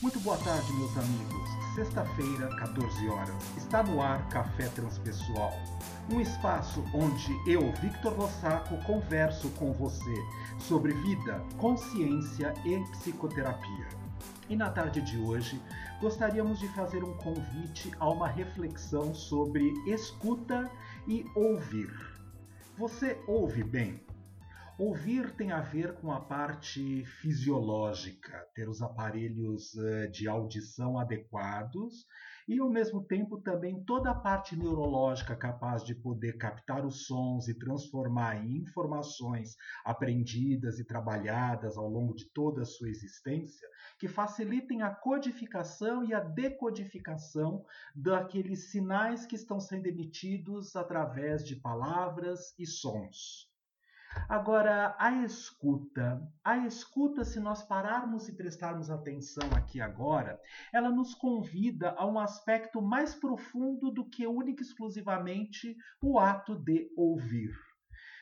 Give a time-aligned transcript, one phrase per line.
[0.00, 1.74] Muito boa tarde, meus amigos.
[1.74, 5.52] Sexta-feira, 14 horas, está no ar Café Transpessoal,
[6.08, 10.14] um espaço onde eu, Victor Rossaco, converso com você
[10.60, 13.88] sobre vida, consciência e psicoterapia.
[14.48, 15.60] E na tarde de hoje,
[16.00, 20.70] gostaríamos de fazer um convite a uma reflexão sobre escuta
[21.08, 21.90] e ouvir.
[22.76, 24.07] Você ouve bem?
[24.78, 32.06] Ouvir tem a ver com a parte fisiológica, ter os aparelhos eh, de audição adequados
[32.46, 37.48] e, ao mesmo tempo, também toda a parte neurológica capaz de poder captar os sons
[37.48, 44.06] e transformar em informações aprendidas e trabalhadas ao longo de toda a sua existência, que
[44.06, 52.54] facilitem a codificação e a decodificação daqueles sinais que estão sendo emitidos através de palavras
[52.56, 53.47] e sons.
[54.28, 56.20] Agora, a escuta.
[56.44, 60.38] A escuta, se nós pararmos e prestarmos atenção aqui agora,
[60.70, 66.54] ela nos convida a um aspecto mais profundo do que única e exclusivamente o ato
[66.54, 67.67] de ouvir.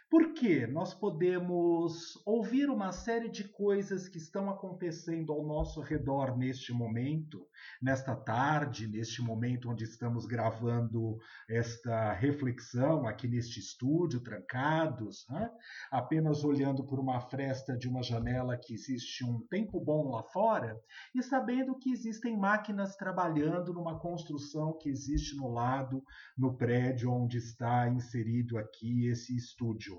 [0.09, 6.73] Porque nós podemos ouvir uma série de coisas que estão acontecendo ao nosso redor neste
[6.73, 7.45] momento,
[7.83, 11.19] nesta tarde, neste momento onde estamos gravando
[11.49, 15.51] esta reflexão aqui neste estúdio, trancados, né?
[15.91, 20.81] apenas olhando por uma fresta de uma janela que existe um tempo bom lá fora
[21.17, 26.01] e sabendo que existem máquinas trabalhando numa construção que existe no lado,
[26.39, 29.95] no prédio onde está inserido aqui esse estúdio.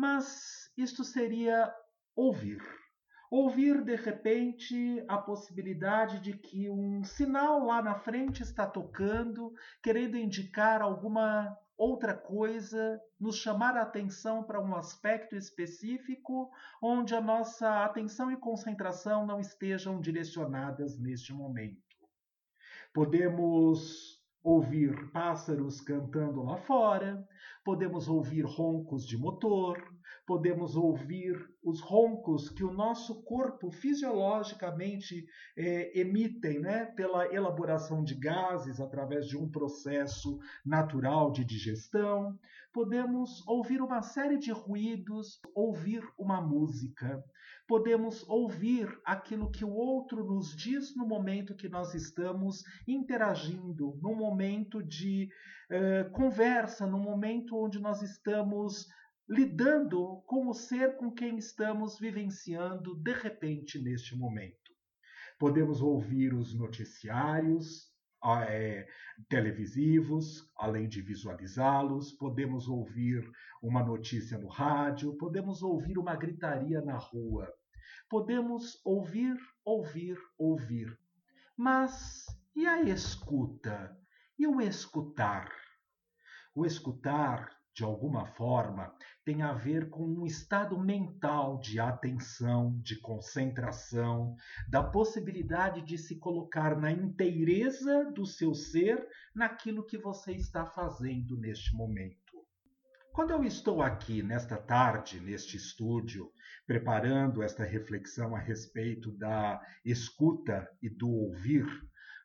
[0.00, 1.70] Mas isto seria
[2.16, 2.58] ouvir.
[3.30, 10.16] Ouvir de repente a possibilidade de que um sinal lá na frente está tocando, querendo
[10.16, 16.50] indicar alguma outra coisa, nos chamar a atenção para um aspecto específico
[16.82, 21.76] onde a nossa atenção e concentração não estejam direcionadas neste momento.
[22.94, 27.26] Podemos ouvir pássaros cantando lá fora,
[27.64, 29.89] podemos ouvir roncos de motor,
[30.30, 35.26] podemos ouvir os roncos que o nosso corpo fisiologicamente
[35.56, 42.38] é, emitem né, pela elaboração de gases através de um processo natural de digestão.
[42.72, 47.20] Podemos ouvir uma série de ruídos, ouvir uma música.
[47.66, 54.14] Podemos ouvir aquilo que o outro nos diz no momento que nós estamos interagindo, no
[54.14, 55.28] momento de
[55.72, 58.86] uh, conversa, no momento onde nós estamos
[59.30, 64.58] lidando com o ser com quem estamos vivenciando de repente neste momento.
[65.38, 67.88] Podemos ouvir os noticiários
[68.48, 68.88] é,
[69.28, 73.24] televisivos, além de visualizá-los, podemos ouvir
[73.62, 77.48] uma notícia no rádio, podemos ouvir uma gritaria na rua,
[78.08, 80.98] podemos ouvir, ouvir, ouvir.
[81.56, 82.26] Mas
[82.56, 83.96] e a escuta?
[84.36, 85.48] E o escutar?
[86.52, 93.00] O escutar de alguma forma, tem a ver com um estado mental de atenção, de
[93.00, 94.36] concentração,
[94.68, 101.38] da possibilidade de se colocar na inteireza do seu ser naquilo que você está fazendo
[101.38, 102.18] neste momento.
[103.14, 106.30] Quando eu estou aqui nesta tarde, neste estúdio,
[106.66, 111.64] preparando esta reflexão a respeito da escuta e do ouvir,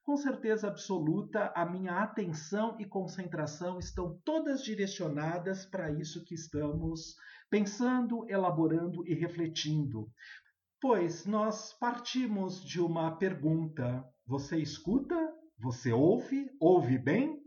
[0.06, 7.16] com certeza absoluta, a minha atenção e concentração estão todas direcionadas para isso que estamos
[7.50, 10.08] pensando, elaborando e refletindo.
[10.80, 15.16] Pois nós partimos de uma pergunta: você escuta?
[15.58, 16.52] Você ouve?
[16.60, 17.42] Ouve bem?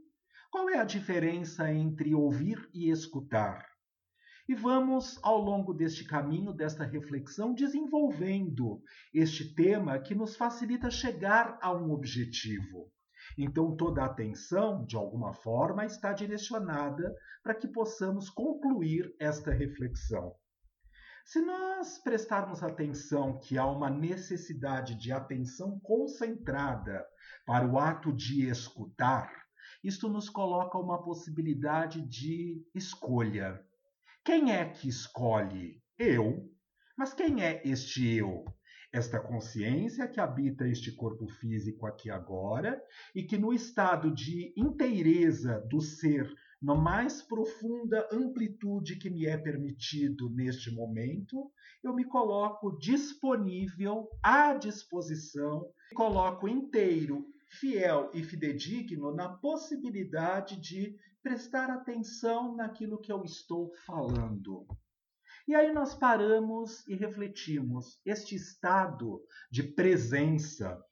[0.50, 3.64] Qual é a diferença entre ouvir e escutar?
[4.48, 8.82] E vamos, ao longo deste caminho, desta reflexão, desenvolvendo
[9.12, 12.90] este tema que nos facilita chegar a um objetivo.
[13.36, 20.34] Então, toda a atenção, de alguma forma, está direcionada para que possamos concluir esta reflexão.
[21.26, 27.04] Se nós prestarmos atenção que há uma necessidade de atenção concentrada
[27.44, 29.30] para o ato de escutar,
[29.84, 33.62] isto nos coloca uma possibilidade de escolha.
[34.28, 35.80] Quem é que escolhe?
[35.98, 36.52] Eu.
[36.98, 38.44] Mas quem é este eu?
[38.92, 42.78] Esta consciência que habita este corpo físico aqui agora
[43.14, 46.30] e que, no estado de inteireza do ser,
[46.60, 51.50] na mais profunda amplitude que me é permitido neste momento,
[51.82, 55.60] eu me coloco disponível, à disposição,
[55.90, 60.94] me coloco inteiro, fiel e fidedigno na possibilidade de
[61.28, 64.66] prestar atenção naquilo que eu estou falando.
[65.46, 68.00] E aí nós paramos e refletimos.
[68.02, 70.82] Este estado de presença,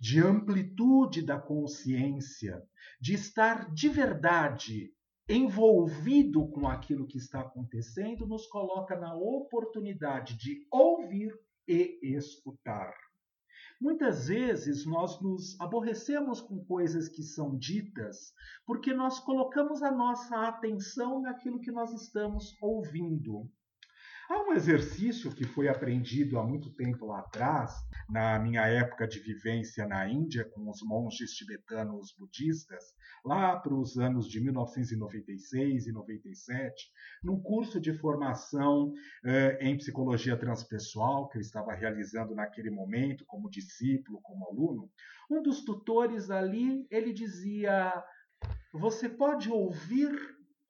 [0.00, 2.62] de amplitude da consciência,
[2.98, 4.94] de estar de verdade
[5.28, 12.94] envolvido com aquilo que está acontecendo, nos coloca na oportunidade de ouvir e escutar.
[13.82, 18.32] Muitas vezes nós nos aborrecemos com coisas que são ditas
[18.64, 23.50] porque nós colocamos a nossa atenção naquilo que nós estamos ouvindo.
[24.32, 27.70] Há um exercício que foi aprendido há muito tempo lá atrás,
[28.08, 33.98] na minha época de vivência na Índia, com os monges tibetanos budistas, lá para os
[33.98, 36.90] anos de 1996 e 97,
[37.22, 43.50] num curso de formação eh, em psicologia transpessoal que eu estava realizando naquele momento, como
[43.50, 44.90] discípulo, como aluno,
[45.30, 48.02] um dos tutores ali ele dizia:
[48.72, 50.10] você pode ouvir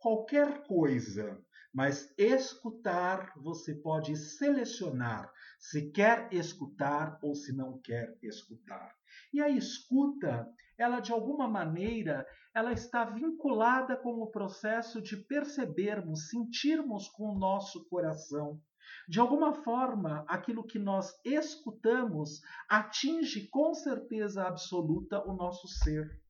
[0.01, 1.41] qualquer coisa,
[1.73, 8.95] mas escutar você pode selecionar se quer escutar ou se não quer escutar.
[9.33, 16.29] E a escuta, ela de alguma maneira, ela está vinculada com o processo de percebermos,
[16.29, 18.61] sentirmos com o nosso coração.
[19.09, 26.22] De alguma forma, aquilo que nós escutamos atinge com certeza absoluta o nosso ser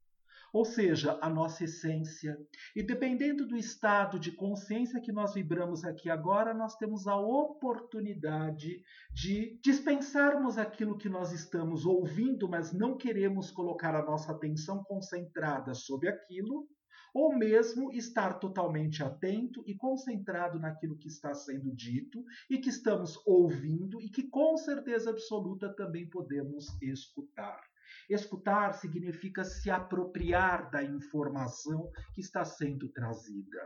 [0.52, 2.38] ou seja, a nossa essência.
[2.76, 8.82] E dependendo do estado de consciência que nós vibramos aqui agora, nós temos a oportunidade
[9.12, 15.72] de dispensarmos aquilo que nós estamos ouvindo, mas não queremos colocar a nossa atenção concentrada
[15.74, 16.68] sobre aquilo,
[17.14, 23.20] ou mesmo estar totalmente atento e concentrado naquilo que está sendo dito e que estamos
[23.26, 27.71] ouvindo e que com certeza absoluta também podemos escutar.
[28.08, 33.60] Escutar significa se apropriar da informação que está sendo trazida.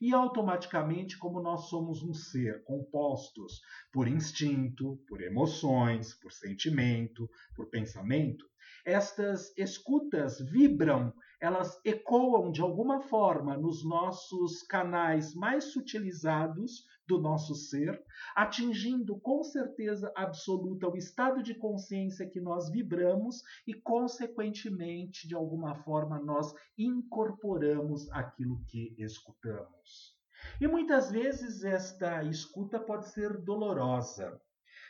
[0.00, 3.60] E automaticamente, como nós somos um ser compostos
[3.92, 8.44] por instinto, por emoções, por sentimento, por pensamento,
[8.84, 17.54] estas escutas vibram, elas ecoam de alguma forma nos nossos canais mais sutilizados do nosso
[17.54, 18.02] ser,
[18.34, 25.74] atingindo com certeza absoluta o estado de consciência que nós vibramos e, consequentemente, de alguma
[25.74, 30.16] forma, nós incorporamos aquilo que escutamos.
[30.60, 34.40] E muitas vezes esta escuta pode ser dolorosa.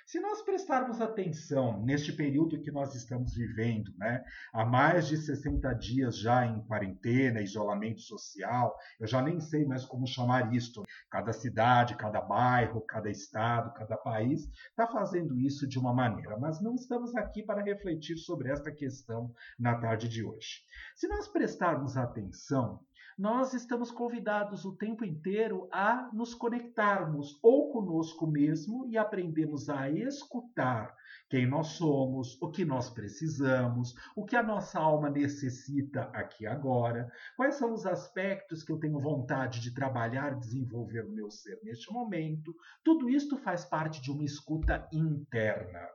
[0.07, 5.73] Se nós prestarmos atenção neste período que nós estamos vivendo, né, há mais de 60
[5.73, 10.85] dias já em quarentena, isolamento social, eu já nem sei mais como chamar isto.
[11.11, 16.63] Cada cidade, cada bairro, cada estado, cada país está fazendo isso de uma maneira, mas
[16.63, 20.63] não estamos aqui para refletir sobre esta questão na tarde de hoje.
[20.95, 22.79] Se nós prestarmos atenção,
[23.19, 29.91] nós estamos convidados o tempo inteiro a nos conectarmos ou conosco mesmo e aprendemos a
[29.91, 30.95] escutar
[31.31, 37.11] quem nós somos, o que nós precisamos, o que a nossa alma necessita aqui agora,
[37.37, 41.91] quais são os aspectos que eu tenho vontade de trabalhar, desenvolver no meu ser neste
[41.91, 42.55] momento.
[42.85, 45.89] Tudo isto faz parte de uma escuta interna.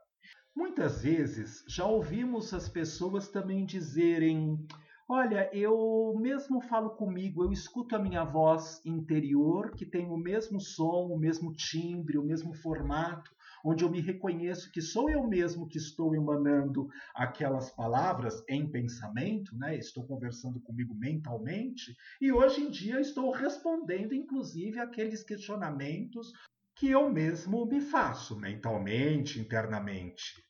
[0.55, 4.67] Muitas vezes já ouvimos as pessoas também dizerem:
[5.13, 10.61] Olha, eu mesmo falo comigo, eu escuto a minha voz interior, que tem o mesmo
[10.61, 13.29] som, o mesmo timbre, o mesmo formato,
[13.61, 19.53] onde eu me reconheço que sou eu mesmo que estou emanando aquelas palavras em pensamento,
[19.57, 19.75] né?
[19.75, 26.31] Estou conversando comigo mentalmente, e hoje em dia estou respondendo, inclusive, aqueles questionamentos
[26.73, 30.41] que eu mesmo me faço mentalmente, internamente.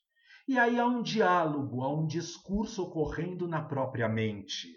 [0.48, 4.68] E aí há um diálogo, há um discurso ocorrendo na própria mente.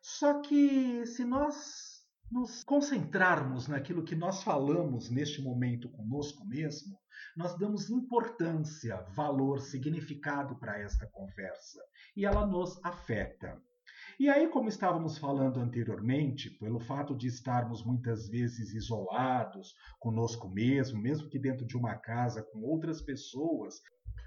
[0.00, 1.92] Só que se nós
[2.30, 6.98] nos concentrarmos naquilo que nós falamos neste momento conosco mesmo,
[7.36, 11.80] nós damos importância, valor, significado para esta conversa
[12.16, 13.60] e ela nos afeta.
[14.18, 21.00] E aí, como estávamos falando anteriormente, pelo fato de estarmos muitas vezes isolados conosco mesmo,
[21.00, 23.80] mesmo que dentro de uma casa com outras pessoas,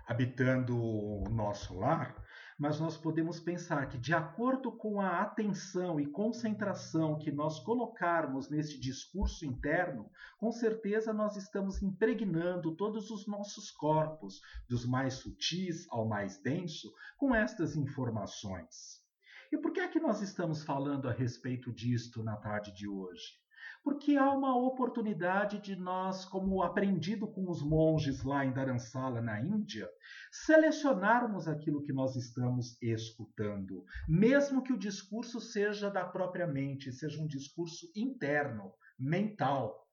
[0.05, 2.15] habitando o nosso lar,
[2.57, 8.50] mas nós podemos pensar que, de acordo com a atenção e concentração que nós colocarmos
[8.50, 15.85] nesse discurso interno, com certeza nós estamos impregnando todos os nossos corpos, dos mais sutis
[15.89, 19.03] ao mais denso, com estas informações.
[19.51, 23.44] E por que é que nós estamos falando a respeito disto na tarde de hoje?
[23.86, 29.39] Porque há uma oportunidade de nós, como aprendido com os monges lá em Dharamsala, na
[29.39, 29.88] Índia,
[30.32, 37.22] selecionarmos aquilo que nós estamos escutando, mesmo que o discurso seja da própria mente, seja
[37.22, 39.88] um discurso interno, mental.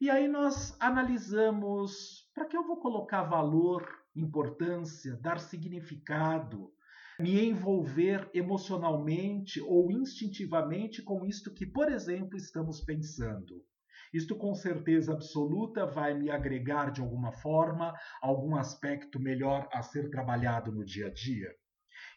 [0.00, 3.86] E aí nós analisamos para que eu vou colocar valor,
[4.16, 6.72] importância, dar significado
[7.18, 13.64] me envolver emocionalmente ou instintivamente com isto que, por exemplo, estamos pensando.
[14.12, 20.10] Isto com certeza absoluta vai me agregar de alguma forma algum aspecto melhor a ser
[20.10, 21.50] trabalhado no dia a dia.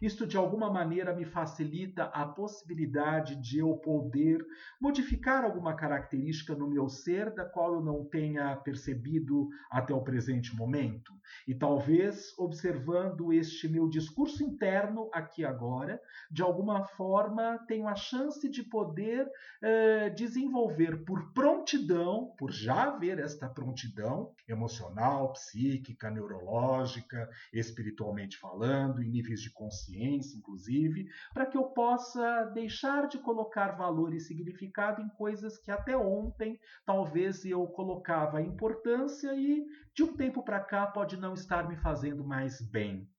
[0.02, 4.46] Isto de alguma maneira me facilita a possibilidade de eu poder
[4.80, 10.56] modificar alguma característica no meu ser da qual eu não tenha percebido até o presente
[10.56, 11.12] momento.
[11.46, 16.02] E talvez observando este meu discurso interno aqui agora,
[16.32, 19.30] de alguma forma tenho a chance de poder
[19.62, 29.10] eh, desenvolver por prontidão, por já haver esta prontidão emocional, psíquica, neurológica, espiritualmente falando, em
[29.10, 35.02] níveis de consciência consciência, inclusive, para que eu possa deixar de colocar valor e significado
[35.02, 40.88] em coisas que até ontem talvez eu colocava importância e de um tempo para cá
[40.88, 43.10] pode não estar me fazendo mais bem.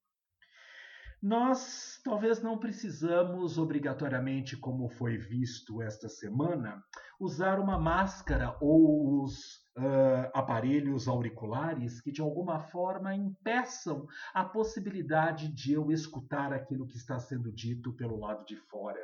[1.22, 6.82] Nós talvez não precisamos obrigatoriamente, como foi visto esta semana,
[7.20, 15.48] usar uma máscara ou os uh, aparelhos auriculares que de alguma forma impeçam a possibilidade
[15.48, 19.00] de eu escutar aquilo que está sendo dito pelo lado de fora.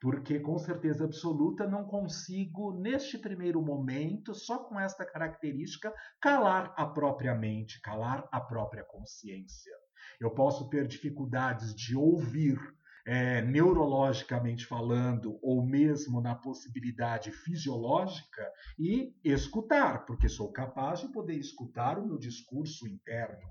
[0.00, 6.86] Porque com certeza absoluta não consigo, neste primeiro momento, só com esta característica, calar a
[6.86, 9.72] própria mente, calar a própria consciência.
[10.18, 12.58] Eu posso ter dificuldades de ouvir
[13.06, 21.36] é, neurologicamente falando, ou mesmo na possibilidade fisiológica, e escutar, porque sou capaz de poder
[21.36, 23.48] escutar o meu discurso interno.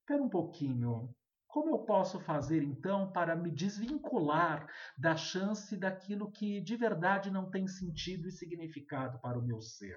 [0.00, 1.14] Espera um pouquinho.
[1.46, 4.66] Como eu posso fazer então para me desvincular
[4.98, 9.96] da chance daquilo que de verdade não tem sentido e significado para o meu ser?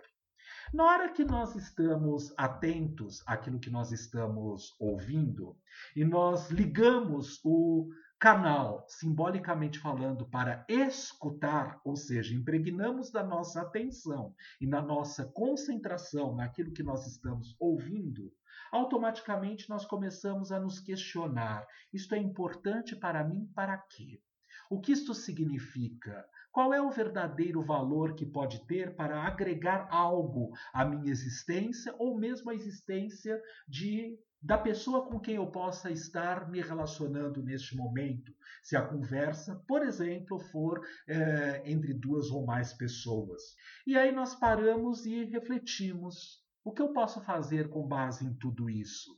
[0.73, 5.57] Na hora que nós estamos atentos àquilo que nós estamos ouvindo
[5.95, 7.89] e nós ligamos o
[8.19, 16.35] canal, simbolicamente falando, para escutar, ou seja, impregnamos da nossa atenção e na nossa concentração
[16.35, 18.33] naquilo que nós estamos ouvindo,
[18.71, 24.19] automaticamente nós começamos a nos questionar: isto é importante para mim para quê?
[24.69, 26.25] O que isto significa?
[26.51, 32.17] Qual é o verdadeiro valor que pode ter para agregar algo à minha existência ou
[32.17, 38.33] mesmo à existência de da pessoa com quem eu possa estar me relacionando neste momento,
[38.63, 43.41] se a conversa, por exemplo, for é, entre duas ou mais pessoas.
[43.85, 48.69] E aí nós paramos e refletimos: o que eu posso fazer com base em tudo
[48.69, 49.11] isso?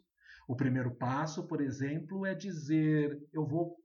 [0.47, 3.77] O primeiro passo, por exemplo, é dizer: eu vou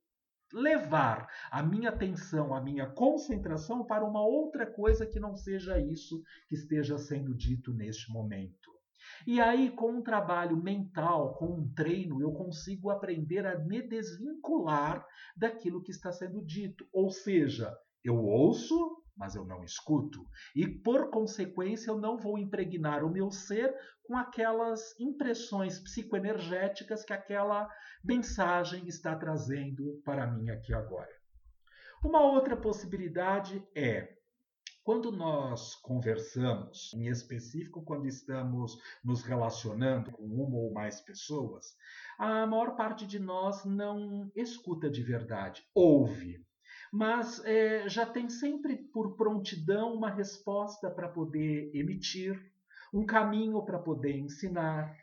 [0.51, 6.23] levar a minha atenção, a minha concentração para uma outra coisa que não seja isso
[6.49, 8.74] que esteja sendo dito neste momento.
[9.27, 15.07] E aí, com um trabalho mental, com um treino, eu consigo aprender a me desvincular
[15.37, 16.87] daquilo que está sendo dito.
[16.93, 20.27] Ou seja, eu ouço, mas eu não escuto.
[20.55, 27.13] E, por consequência, eu não vou impregnar o meu ser com aquelas impressões psicoenergéticas que
[27.13, 27.69] aquela
[28.03, 31.11] mensagem está trazendo para mim aqui agora.
[32.05, 34.14] Uma outra possibilidade é
[34.85, 41.75] quando nós conversamos, em específico quando estamos nos relacionando com uma ou mais pessoas,
[42.19, 46.45] a maior parte de nós não escuta de verdade, ouve.
[46.93, 52.39] Mas é, já tem sempre por prontidão uma resposta para poder emitir,
[52.93, 54.95] um caminho para poder ensinar,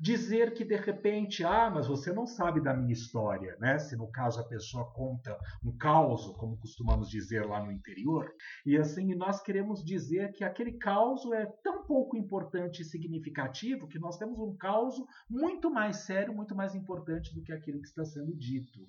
[0.00, 3.78] dizer que de repente, ah, mas você não sabe da minha história, né?
[3.78, 8.32] Se no caso a pessoa conta um caos, como costumamos dizer lá no interior,
[8.64, 13.98] e assim nós queremos dizer que aquele caos é tão pouco importante e significativo que
[13.98, 14.94] nós temos um caos
[15.28, 18.80] muito mais sério, muito mais importante do que aquilo que está sendo dito.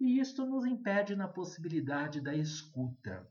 [0.00, 3.26] E isto nos impede na possibilidade da escuta.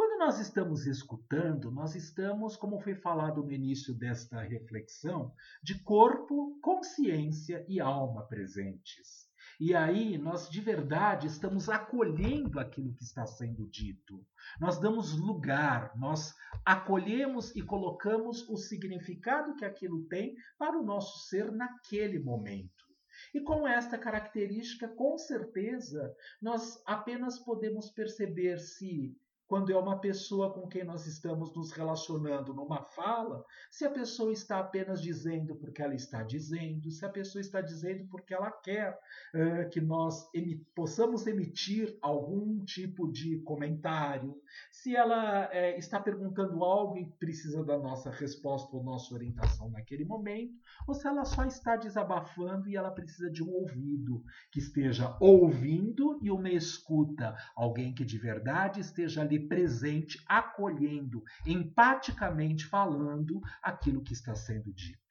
[0.00, 5.30] Quando nós estamos escutando, nós estamos, como foi falado no início desta reflexão,
[5.62, 9.28] de corpo, consciência e alma presentes.
[9.60, 14.24] E aí nós de verdade estamos acolhendo aquilo que está sendo dito.
[14.58, 21.28] Nós damos lugar, nós acolhemos e colocamos o significado que aquilo tem para o nosso
[21.28, 22.86] ser naquele momento.
[23.34, 29.14] E com esta característica, com certeza, nós apenas podemos perceber se
[29.50, 34.32] quando é uma pessoa com quem nós estamos nos relacionando numa fala, se a pessoa
[34.32, 38.96] está apenas dizendo porque ela está dizendo, se a pessoa está dizendo porque ela quer
[39.34, 40.30] uh, que nós
[40.72, 44.40] possamos emitir algum tipo de comentário,
[44.70, 50.04] se ela uh, está perguntando algo e precisa da nossa resposta ou nossa orientação naquele
[50.04, 50.54] momento,
[50.86, 56.20] ou se ela só está desabafando e ela precisa de um ouvido que esteja ouvindo
[56.22, 64.12] e uma escuta, alguém que de verdade esteja ali presente, acolhendo, empaticamente falando aquilo que
[64.12, 65.10] está sendo dito.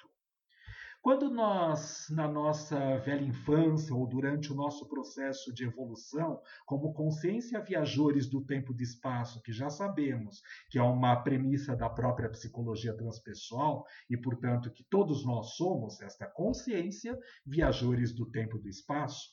[1.02, 7.64] Quando nós, na nossa velha infância ou durante o nosso processo de evolução, como consciência
[7.64, 12.30] viajores do tempo e do espaço, que já sabemos que é uma premissa da própria
[12.30, 18.68] psicologia transpessoal e, portanto, que todos nós somos esta consciência viajores do tempo e do
[18.68, 19.30] espaço,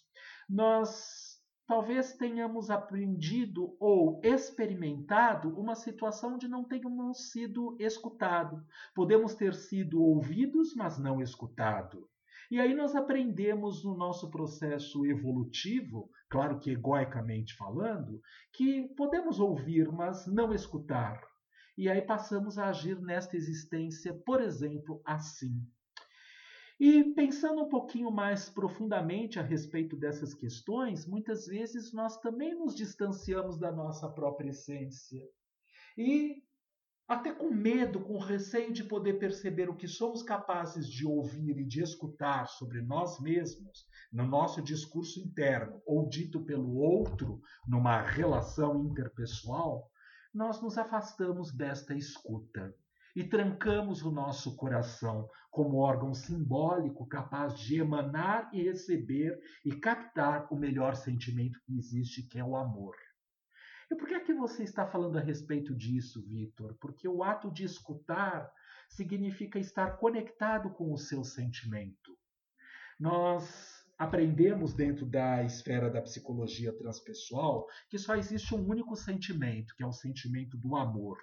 [0.49, 1.26] nós
[1.67, 8.63] talvez tenhamos aprendido ou experimentado uma situação onde não tenhamos sido escutados.
[8.95, 12.05] Podemos ter sido ouvidos, mas não escutados.
[12.51, 18.21] E aí nós aprendemos no nosso processo evolutivo, claro que egoicamente falando,
[18.53, 21.21] que podemos ouvir, mas não escutar.
[21.77, 25.61] E aí passamos a agir nesta existência, por exemplo, assim.
[26.79, 32.75] E pensando um pouquinho mais profundamente a respeito dessas questões, muitas vezes nós também nos
[32.75, 35.27] distanciamos da nossa própria essência.
[35.97, 36.43] E
[37.09, 41.65] até com medo, com receio de poder perceber o que somos capazes de ouvir e
[41.65, 48.85] de escutar sobre nós mesmos no nosso discurso interno ou dito pelo outro numa relação
[48.85, 49.91] interpessoal,
[50.35, 52.75] nós nos afastamos desta escuta
[53.17, 60.47] e trancamos o nosso coração como órgão simbólico capaz de emanar e receber e captar
[60.53, 62.95] o melhor sentimento que existe, que é o amor.
[63.91, 66.77] E por que é que você está falando a respeito disso, Vitor?
[66.79, 68.53] Porque o ato de escutar
[68.91, 72.19] significa estar conectado com o seu sentimento.
[73.01, 79.83] Nós aprendemos dentro da esfera da psicologia transpessoal que só existe um único sentimento, que
[79.83, 81.17] é o sentimento do amor.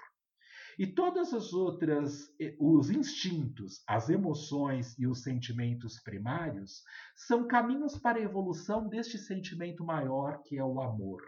[0.77, 6.82] E todas as outras, os instintos, as emoções e os sentimentos primários
[7.15, 11.22] são caminhos para a evolução deste sentimento maior que é o amor.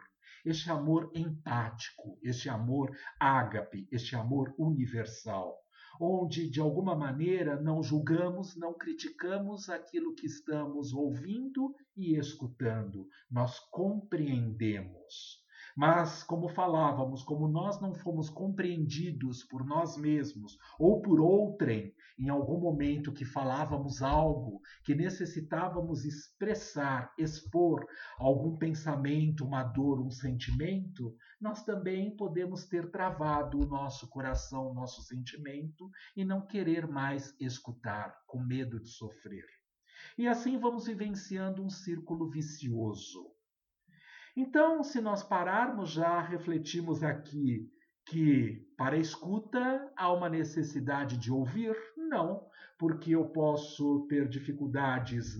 [0.44, 5.56] Este amor empático, este amor ágape, este amor universal,
[6.00, 13.60] onde de alguma maneira não julgamos, não criticamos aquilo que estamos ouvindo e escutando, nós
[13.72, 15.45] compreendemos.
[15.76, 22.30] Mas, como falávamos, como nós não fomos compreendidos por nós mesmos ou por outrem em
[22.30, 27.86] algum momento que falávamos algo que necessitávamos expressar, expor
[28.18, 34.74] algum pensamento, uma dor, um sentimento, nós também podemos ter travado o nosso coração, o
[34.74, 39.46] nosso sentimento e não querer mais escutar, com medo de sofrer.
[40.18, 43.35] E assim vamos vivenciando um círculo vicioso.
[44.36, 47.72] Então, se nós pararmos já, refletimos aqui
[48.06, 51.74] que para a escuta há uma necessidade de ouvir?
[51.98, 52.46] Não,
[52.78, 55.38] porque eu posso ter dificuldades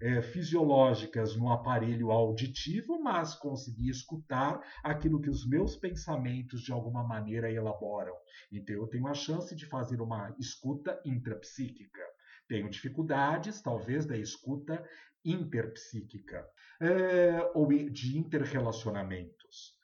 [0.00, 7.04] é, fisiológicas no aparelho auditivo, mas conseguir escutar aquilo que os meus pensamentos de alguma
[7.04, 8.14] maneira elaboram.
[8.50, 12.02] Então eu tenho a chance de fazer uma escuta intrapsíquica.
[12.48, 14.84] Tenho dificuldades, talvez, da escuta
[15.24, 16.46] interpsíquica
[16.80, 19.80] é, ou de interrelacionamentos.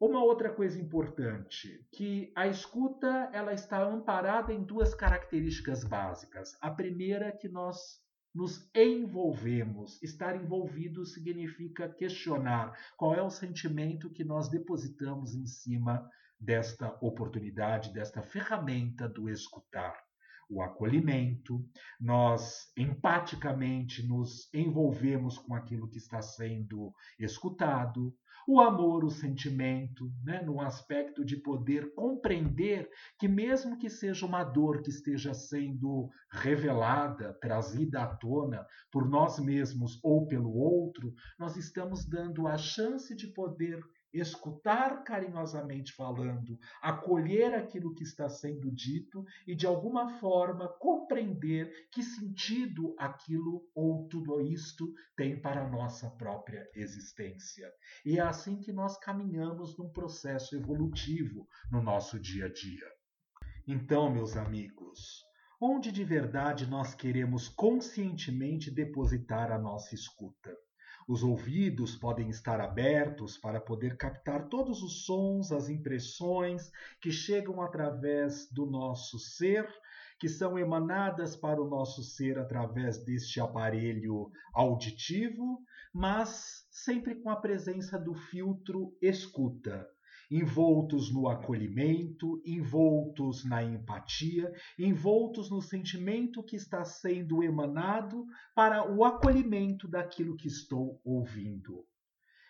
[0.00, 6.56] Uma outra coisa importante, que a escuta ela está amparada em duas características básicas.
[6.60, 8.00] A primeira é que nós
[8.34, 10.02] nos envolvemos.
[10.02, 17.92] Estar envolvido significa questionar qual é o sentimento que nós depositamos em cima desta oportunidade,
[17.92, 19.94] desta ferramenta do escutar
[20.50, 21.64] o acolhimento,
[22.00, 28.12] nós empaticamente nos envolvemos com aquilo que está sendo escutado,
[28.48, 34.42] o amor, o sentimento, né, no aspecto de poder compreender que, mesmo que seja uma
[34.42, 41.56] dor que esteja sendo revelada, trazida à tona por nós mesmos ou pelo outro, nós
[41.56, 43.80] estamos dando a chance de poder
[44.12, 52.02] escutar carinhosamente falando, acolher aquilo que está sendo dito e de alguma forma compreender que
[52.02, 57.70] sentido aquilo ou tudo isto tem para a nossa própria existência.
[58.04, 62.86] E é assim que nós caminhamos num processo evolutivo no nosso dia a dia.
[63.66, 65.24] Então, meus amigos,
[65.60, 70.56] onde de verdade nós queremos conscientemente depositar a nossa escuta?
[71.10, 76.70] Os ouvidos podem estar abertos para poder captar todos os sons, as impressões
[77.00, 79.68] que chegam através do nosso ser,
[80.20, 85.60] que são emanadas para o nosso ser através deste aparelho auditivo,
[85.92, 89.88] mas sempre com a presença do filtro escuta
[90.30, 99.04] envoltos no acolhimento, envoltos na empatia, envoltos no sentimento que está sendo emanado para o
[99.04, 101.84] acolhimento daquilo que estou ouvindo.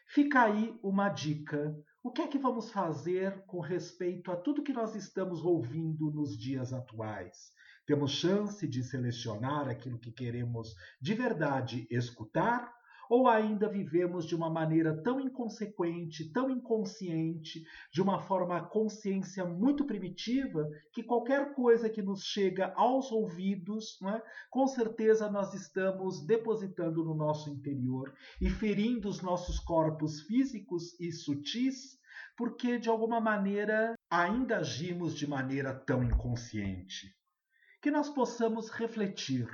[0.06, 1.74] Fica aí uma dica.
[2.02, 6.36] O que é que vamos fazer com respeito a tudo que nós estamos ouvindo nos
[6.36, 7.52] dias atuais?
[7.86, 12.79] Temos chance de selecionar aquilo que queremos de verdade escutar
[13.10, 19.84] ou ainda vivemos de uma maneira tão inconsequente, tão inconsciente, de uma forma consciência muito
[19.84, 24.22] primitiva, que qualquer coisa que nos chega aos ouvidos, é?
[24.48, 31.10] com certeza nós estamos depositando no nosso interior e ferindo os nossos corpos físicos e
[31.10, 31.98] sutis,
[32.36, 37.12] porque de alguma maneira ainda agimos de maneira tão inconsciente.
[37.82, 39.48] Que nós possamos refletir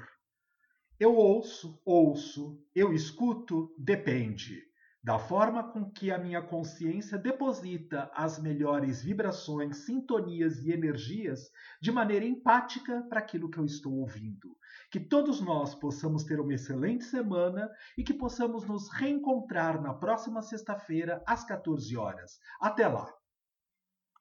[0.98, 4.66] eu ouço, ouço, eu escuto, depende
[5.06, 11.48] da forma com que a minha consciência deposita as melhores vibrações, sintonias e energias
[11.80, 14.58] de maneira empática para aquilo que eu estou ouvindo.
[14.90, 20.42] Que todos nós possamos ter uma excelente semana e que possamos nos reencontrar na próxima
[20.42, 22.40] sexta-feira às 14 horas.
[22.60, 23.15] Até lá!